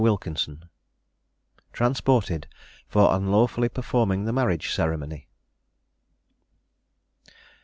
[0.03, 0.63] WILKINSON
[1.73, 2.47] TRANSPORTED
[2.87, 5.27] FOR UNLAWFULLY PERFORMING THE MARRIAGE CEREMONY.